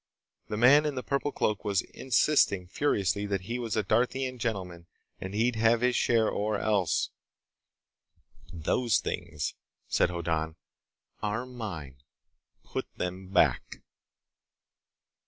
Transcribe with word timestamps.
The 0.47 0.57
man 0.57 0.87
in 0.87 0.95
the 0.95 1.03
purple 1.03 1.31
cloak 1.31 1.63
was 1.63 1.83
insisting 1.83 2.67
furiously 2.67 3.27
that 3.27 3.41
he 3.41 3.59
was 3.59 3.77
a 3.77 3.83
Darthian 3.83 4.39
gentleman 4.39 4.87
and 5.19 5.35
he'd 5.35 5.57
have 5.57 5.81
his 5.81 5.95
share 5.95 6.27
or 6.27 6.57
else— 6.57 7.11
"Those 8.51 8.97
things," 8.97 9.53
said 9.87 10.09
Hoddan, 10.09 10.55
"are 11.21 11.45
mine. 11.45 12.01
Put 12.63 12.87
them 12.97 13.27
back." 13.27 13.83